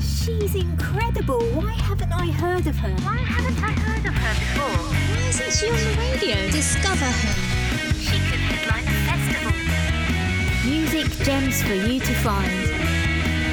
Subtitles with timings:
[0.00, 1.40] She's incredible.
[1.50, 2.90] Why haven't I heard of her?
[3.04, 4.78] Why haven't I heard of her before?
[4.94, 6.36] Why isn't she on the radio?
[6.50, 7.34] Discover her.
[7.94, 9.52] She could headline a festival.
[10.70, 12.68] Music gems for you to find.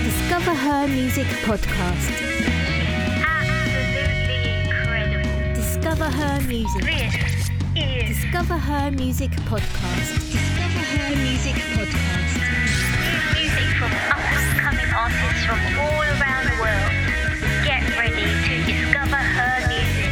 [0.04, 2.12] Discover Her Music Podcast.
[3.26, 5.56] Absolutely incredible.
[5.56, 6.84] Discover Her Music.
[6.84, 10.14] This is Discover Her Music Podcast.
[10.30, 12.38] Discover her music podcast.
[13.02, 16.94] new music from up-and-coming artists from all around the world.
[17.66, 20.06] Get ready to discover her music.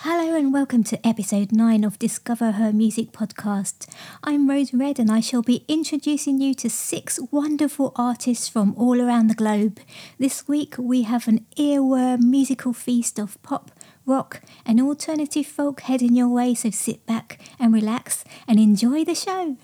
[0.00, 3.86] Hello and welcome to episode 9 of Discover Her Music podcast.
[4.24, 8.98] I'm Rose Red and I shall be introducing you to six wonderful artists from all
[9.02, 9.78] around the globe.
[10.18, 13.70] This week we have an earworm musical feast of pop,
[14.08, 19.14] rock, and alternative folk heading your way, so sit back and relax and enjoy the
[19.14, 19.56] show.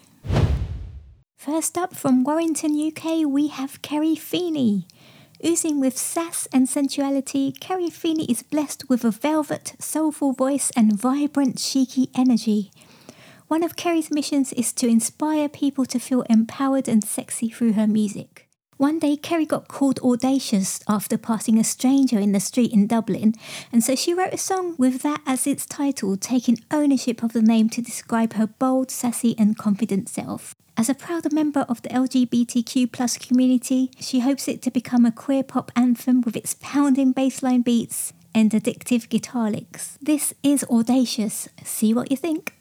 [1.37, 4.87] First up from Warrington, UK, we have Kerry Feeney.
[5.45, 10.99] Oozing with sass and sensuality, Kerry Feeney is blessed with a velvet, soulful voice and
[10.99, 12.71] vibrant, cheeky energy.
[13.49, 17.87] One of Kerry's missions is to inspire people to feel empowered and sexy through her
[17.87, 18.44] music.
[18.77, 23.35] One day, Kerry got called audacious after passing a stranger in the street in Dublin,
[23.71, 27.43] and so she wrote a song with that as its title, taking ownership of the
[27.43, 30.57] name to describe her bold, sassy, and confident self.
[30.77, 35.13] As a proud member of the LGBTQ plus community, she hopes it to become a
[35.13, 39.97] queer pop anthem with its pounding bassline beats and addictive guitar licks.
[40.03, 41.49] This is audacious.
[41.63, 42.55] See what you think.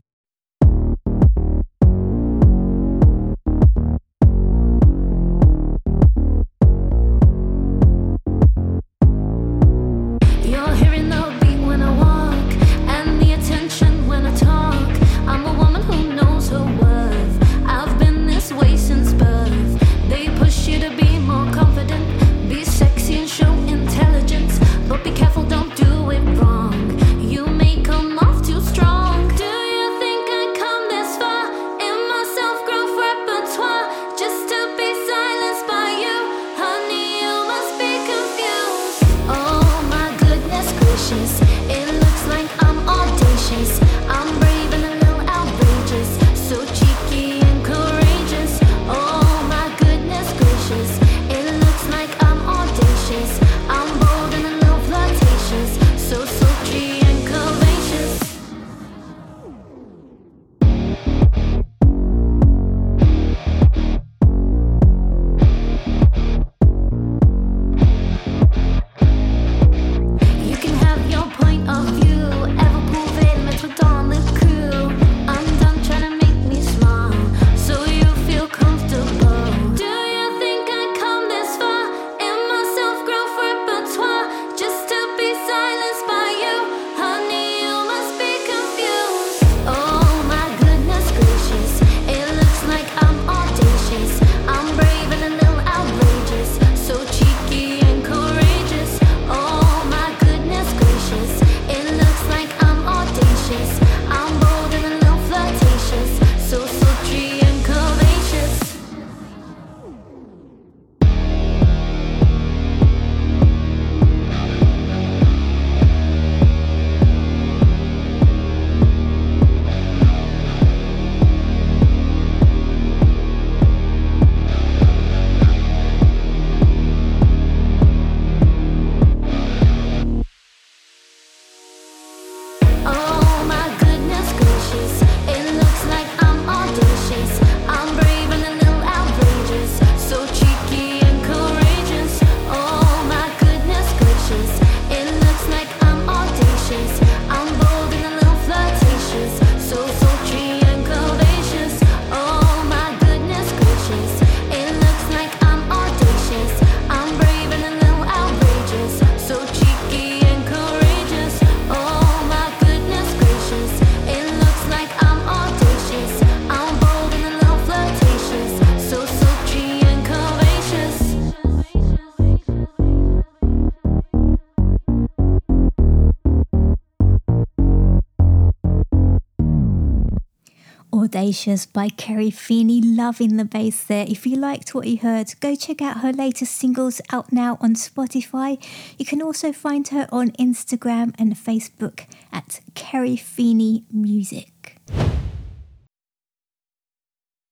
[181.24, 182.82] Audacious by Kerry Feeney.
[182.82, 184.06] Loving the bass there.
[184.06, 187.76] If you liked what you heard, go check out her latest singles out now on
[187.76, 188.62] Spotify.
[189.00, 194.82] You can also find her on Instagram and Facebook at Kerry Feeney Music.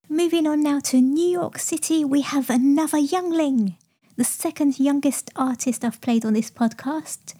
[0.06, 3.78] Moving on now to New York City, we have another youngling,
[4.16, 7.32] the second youngest artist I've played on this podcast.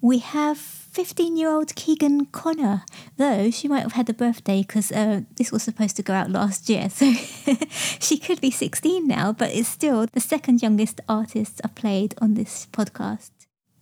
[0.00, 2.84] We have 15 year old Keegan Connor,
[3.16, 6.30] though she might have had a birthday because uh, this was supposed to go out
[6.30, 7.12] last year, so
[7.98, 12.34] she could be 16 now, but it's still the second youngest artist I've played on
[12.34, 13.32] this podcast.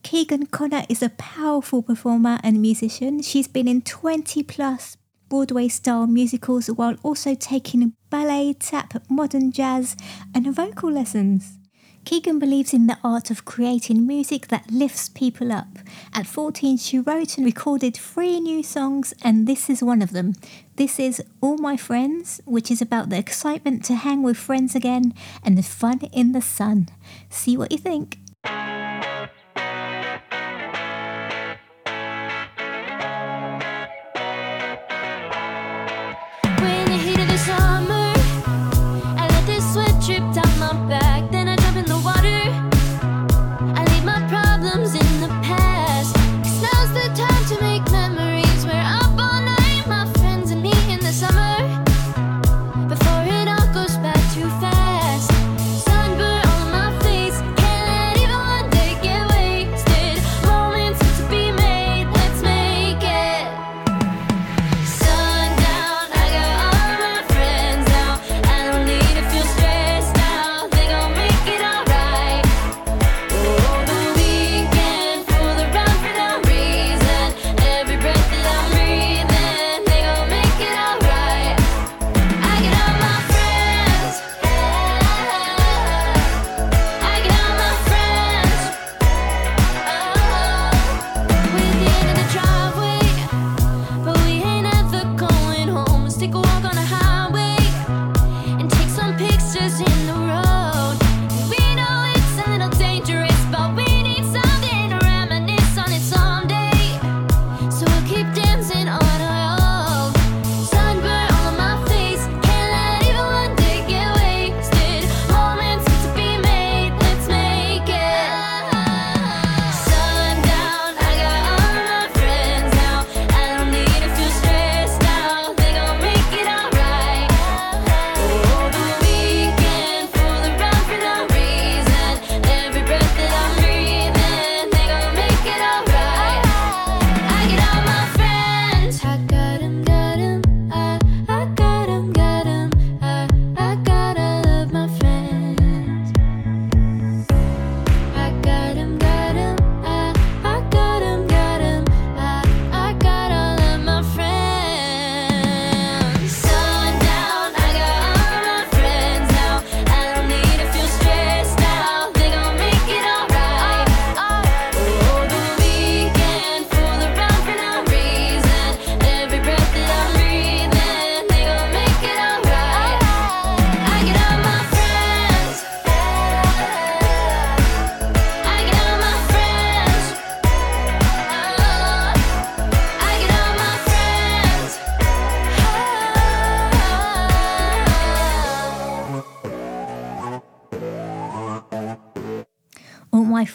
[0.03, 3.21] Keegan Connor is a powerful performer and musician.
[3.21, 4.97] She's been in 20 plus
[5.29, 9.97] Broadway style musicals while also taking ballet, tap, modern jazz,
[10.35, 11.59] and vocal lessons.
[12.05, 15.79] Keegan believes in the art of creating music that lifts people up.
[16.13, 20.35] At 14, she wrote and recorded three new songs, and this is one of them.
[20.77, 25.15] This is All My Friends, which is about the excitement to hang with friends again
[25.45, 26.89] and the fun in the sun.
[27.31, 28.19] See what you think.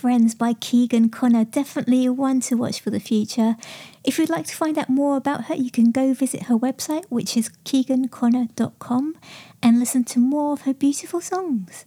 [0.07, 1.43] Friends by Keegan Connor.
[1.43, 3.57] Definitely one to watch for the future.
[4.05, 7.03] If you'd like to find out more about her, you can go visit her website,
[7.09, 9.17] which is keeganconnor.com,
[9.61, 11.83] and listen to more of her beautiful songs.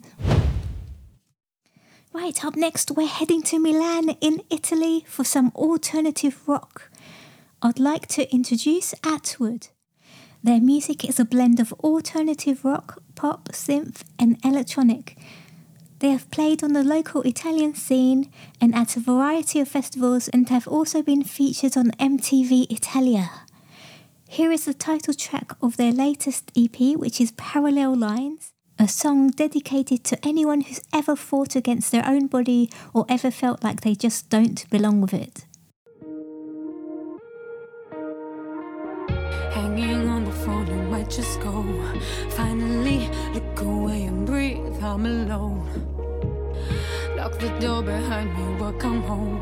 [2.12, 6.90] Right, up next, we're heading to Milan in Italy for some alternative rock.
[7.62, 9.68] I'd like to introduce Atwood.
[10.44, 15.16] Their music is a blend of alternative rock, pop, synth, and electronic.
[16.00, 20.48] They have played on the local Italian scene and at a variety of festivals and
[20.48, 23.30] have also been featured on MTV Italia.
[24.26, 29.28] Here is the title track of their latest EP, which is Parallel Lines, a song
[29.28, 33.94] dedicated to anyone who's ever fought against their own body or ever felt like they
[33.94, 35.44] just don't belong with it.
[39.52, 41.62] Hanging on the phone, you might just go.
[42.30, 42.69] Finally,
[44.90, 45.62] I'm alone.
[47.16, 49.40] Lock the door behind me, we'll come home.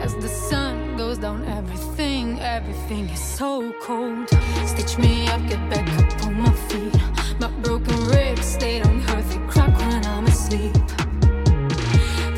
[0.00, 4.28] As the sun goes down, everything, everything is so cold.
[4.66, 6.92] Stitch me up, get back up on my feet.
[7.38, 10.74] My broken ribs stay on earth, they crack when I'm asleep.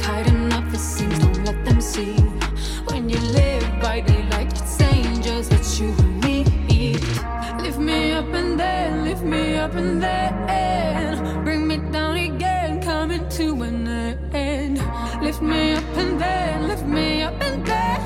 [0.02, 2.16] Tighten up the seams, don't let them see.
[2.88, 6.44] When you live by daylight, it's angels, but you and me.
[7.62, 11.21] Lift me up and then, lift me up and then
[13.36, 13.88] to an
[14.34, 14.78] end.
[15.22, 18.01] Lift me up and then lift me up and then.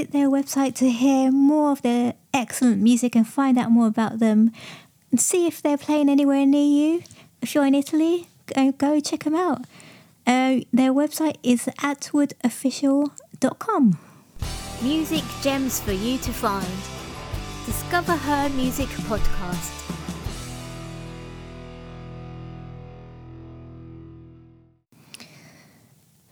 [0.00, 4.18] Visit their website to hear more of their excellent music and find out more about
[4.18, 4.50] them
[5.10, 7.02] and see if they're playing anywhere near you.
[7.42, 8.28] If you're in Italy,
[8.78, 9.66] go, check them out.
[10.26, 13.98] Uh, their website is atwoodofficial.com.
[14.82, 16.66] Music gems for you to find.
[17.66, 19.99] Discover Her Music Podcast.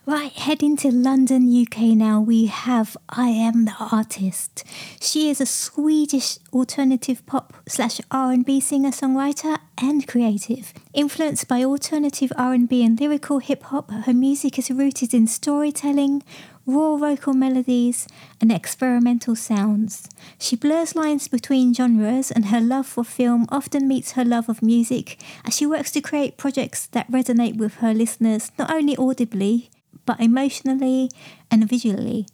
[0.08, 4.64] Right, heading to London, UK now, we have I.M The Artist.
[5.02, 10.72] She is a Swedish alternative pop slash R&B singer-songwriter and creative.
[10.94, 16.22] Influenced by alternative R&B and lyrical hip-hop, her music is rooted in storytelling,
[16.64, 18.08] raw vocal melodies,
[18.40, 20.08] and experimental sounds.
[20.38, 24.62] She blurs lines between genres, and her love for film often meets her love of
[24.62, 29.68] music as she works to create projects that resonate with her listeners not only audibly,
[30.08, 31.10] but emotionally
[31.50, 32.26] and visually.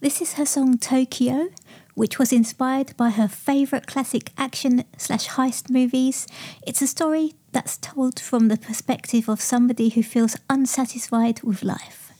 [0.00, 1.48] This is her song Tokyo,
[1.94, 6.26] which was inspired by her favourite classic action slash heist movies.
[6.66, 12.12] It's a story that's told from the perspective of somebody who feels unsatisfied with life.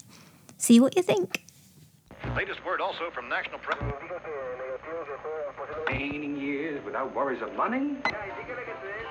[0.56, 1.44] See what you think.
[2.34, 3.82] Latest word also from National Press.
[5.88, 7.96] Gaining years without worries of money.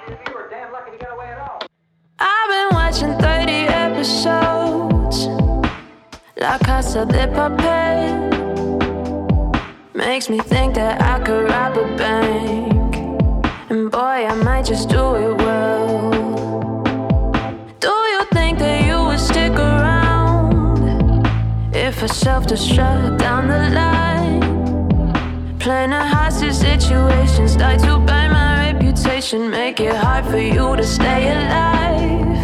[0.07, 1.61] You were damn lucky to get away at all.
[2.17, 5.40] I've been watching 30 episodes.
[6.41, 8.31] La Casa de Papel
[9.93, 12.95] makes me think that I could rob a bank.
[13.69, 16.09] And boy, I might just do it well.
[17.79, 21.27] Do you think that you would stick around
[21.75, 24.41] if I self destruct down the line?
[25.59, 30.83] Playing a hostage situation, start to burn my reputation, make it hard for you to
[30.83, 32.40] stay alive.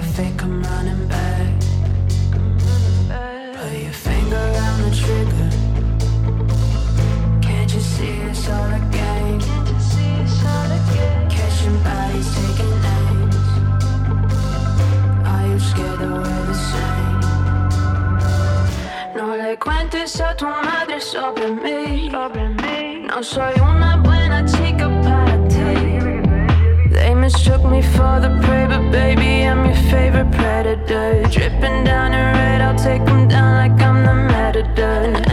[0.00, 1.60] Fake, I'm running back.
[3.56, 5.50] Put your finger on the trigger.
[7.42, 9.40] Can't you see it's all a game?
[11.28, 13.36] Catching bodies, taking names.
[15.26, 17.20] Are you scared that we're the same?
[19.16, 22.08] No le cuentes a tu madre sobre mí.
[23.08, 24.61] No soy una buena chica.
[27.44, 31.24] Mistook me for the prey, but baby, I'm your favorite predator.
[31.28, 35.31] Dripping down in red, I'll take them down like I'm the matador.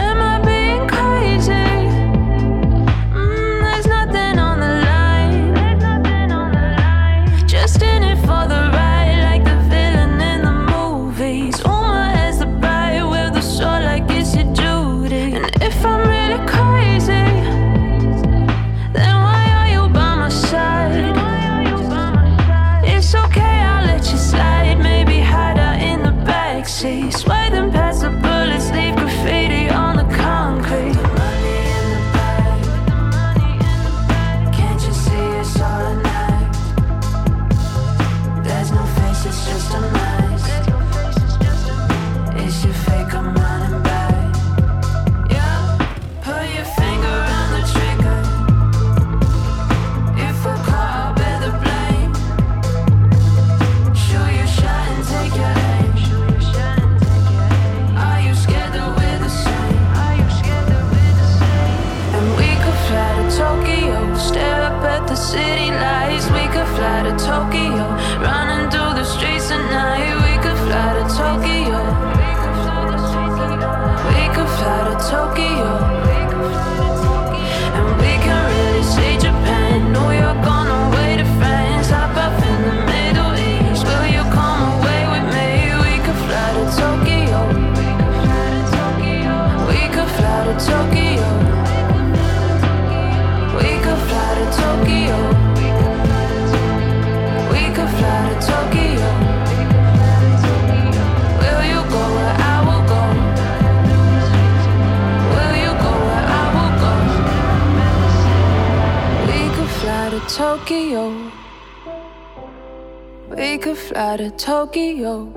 [114.10, 115.30] Fly to Tokyo.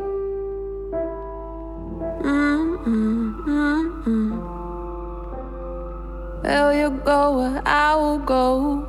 [2.23, 4.31] Mm-mm-mm-mm.
[6.41, 8.87] Will you go I will go?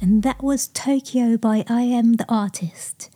[0.00, 3.10] And that was Tokyo by I.M The Artist.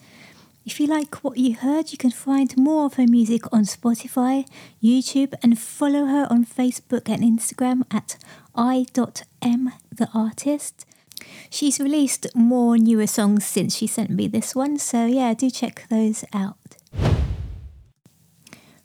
[0.66, 4.46] If you like what you heard, you can find more of her music on Spotify,
[4.84, 8.18] YouTube, and follow her on Facebook and Instagram at
[8.54, 10.84] i.m.theartist.
[11.50, 15.84] She's released more newer songs since she sent me this one, so yeah, do check
[15.88, 16.56] those out.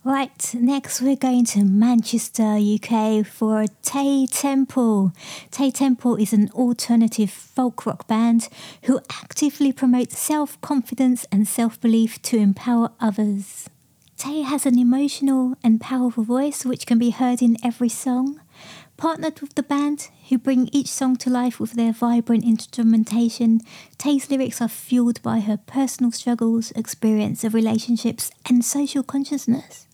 [0.04, 5.12] Right, next we're going to Manchester, UK for Tay Temple.
[5.52, 8.50] Tay Temple is an alternative folk rock band
[8.86, 13.70] who actively promote self confidence and self belief to empower others.
[14.18, 18.41] Tay has an emotional and powerful voice which can be heard in every song.
[19.02, 23.62] Partnered with the band, who bring each song to life with their vibrant instrumentation,
[23.98, 29.88] Tay's lyrics are fueled by her personal struggles, experience of relationships, and social consciousness.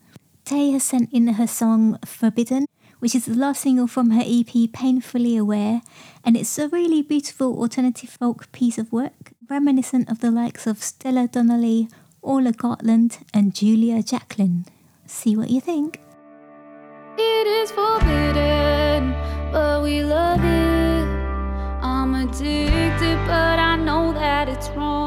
[0.43, 2.65] Tay has sent in her song Forbidden,
[2.99, 5.83] which is the last single from her EP Painfully Aware,
[6.25, 10.83] and it's a really beautiful alternative folk piece of work, reminiscent of the likes of
[10.83, 11.87] Stella Donnelly,
[12.21, 14.65] Orla Gartland, and Julia Jacklin.
[15.05, 16.01] See what you think.
[17.17, 18.16] It is forbidden,
[19.87, 21.07] we love it.
[21.81, 25.06] I'm addicted, but I know that it's wrong.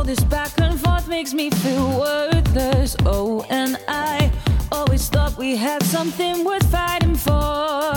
[0.07, 2.95] This back and forth makes me feel worthless.
[3.05, 4.31] Oh, and I
[4.71, 7.91] always thought we had something worth fighting for.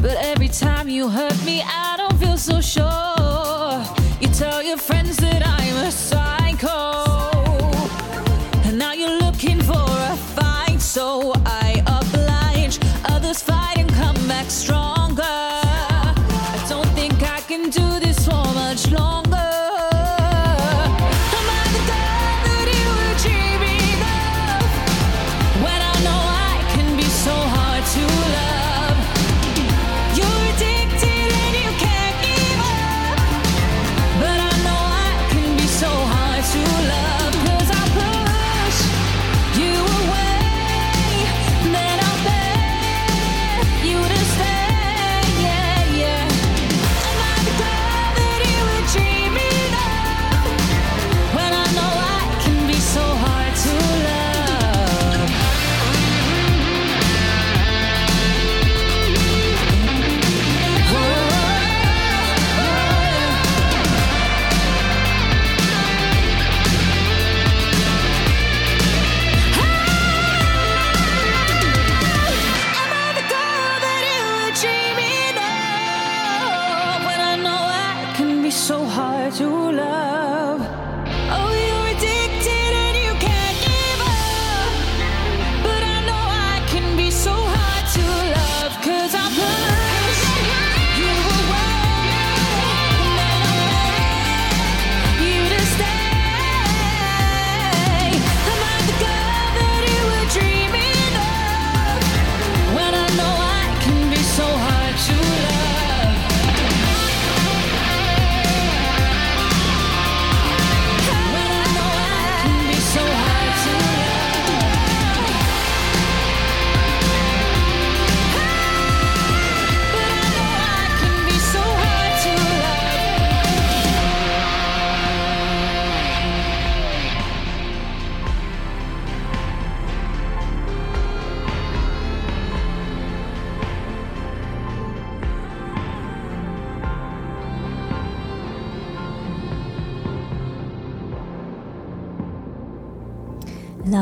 [0.00, 3.84] But every time you hurt me, I don't feel so sure.
[4.22, 5.07] You tell your friends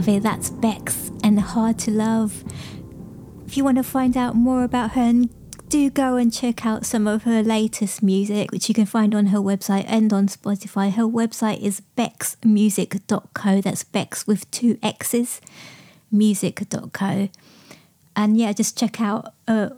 [0.07, 2.45] That's Bexx and Hard to Love.
[3.45, 5.25] If you want to find out more about her,
[5.69, 9.27] do go and check out some of her latest music, which you can find on
[9.27, 10.93] her website and on Spotify.
[10.93, 13.61] Her website is bexxmusic.co.
[13.61, 15.41] That's Bexx with two X's.
[16.13, 17.29] music.co.
[18.15, 19.71] And yeah, just check out uh,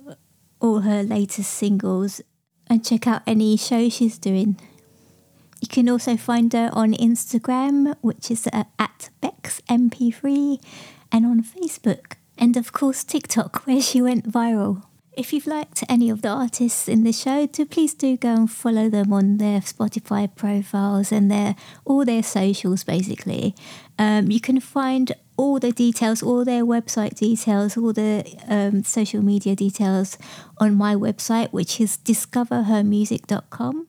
[0.61, 2.21] all her latest singles
[2.67, 4.61] and check out any show she's doing.
[5.61, 10.61] You can also find her on Instagram, which is uh, at BexxMP3,
[11.11, 14.83] and on Facebook, and of course TikTok, where she went viral.
[15.19, 18.49] If you've liked any of the artists in the show, do please do go and
[18.49, 22.85] follow them on their Spotify profiles and their all their socials.
[22.85, 23.57] Basically,
[23.99, 29.21] um, you can find all the details, all their website details, all the um, social
[29.21, 30.19] media details
[30.59, 33.89] on my website, which is discoverhermusic.com.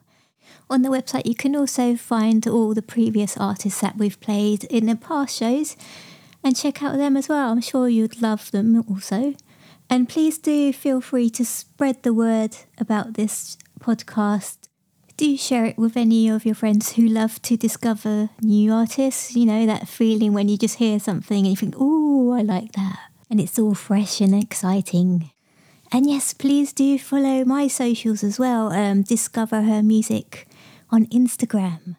[0.72, 4.86] On the website, you can also find all the previous artists that we've played in
[4.86, 5.76] the past shows
[6.44, 7.52] and check out them as well.
[7.52, 9.34] I'm sure you'd love them also.
[9.90, 14.58] And please do feel free to spread the word about this podcast.
[15.18, 19.36] Do share it with any of your friends who love to discover new artists.
[19.36, 22.74] You know, that feeling when you just hear something and you think, oh, I like
[22.74, 23.00] that.
[23.28, 25.32] And it's all fresh and exciting.
[25.92, 28.72] And yes, please do follow my socials as well.
[28.72, 30.48] Um, discover her music
[30.92, 31.98] on Instagram.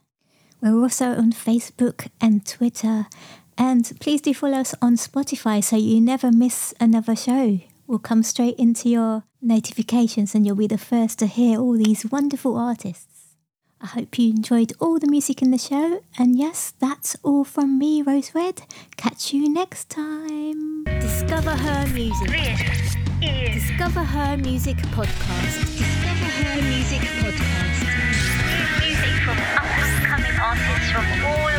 [0.60, 3.06] We're also on Facebook and Twitter.
[3.56, 8.22] And please do follow us on Spotify so you never miss another show We'll come
[8.22, 13.34] straight into your notifications and you'll be the first to hear all these wonderful artists.
[13.80, 17.80] I hope you enjoyed all the music in the show, and yes, that's all from
[17.80, 18.62] me, Rose Red.
[18.96, 20.84] Catch you next time.
[20.84, 22.28] Discover Her Music.
[22.28, 25.76] This is Discover Her Music Podcast.
[25.76, 27.69] Discover Her Music Podcast
[30.56, 31.49] fossils from all